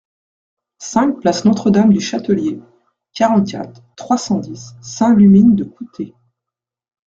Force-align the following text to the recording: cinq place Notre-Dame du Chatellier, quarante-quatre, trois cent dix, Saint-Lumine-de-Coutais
cinq 0.79 1.19
place 1.19 1.45
Notre-Dame 1.45 1.93
du 1.93 2.01
Chatellier, 2.01 2.59
quarante-quatre, 3.13 3.83
trois 3.95 4.17
cent 4.17 4.39
dix, 4.39 4.71
Saint-Lumine-de-Coutais 4.81 6.15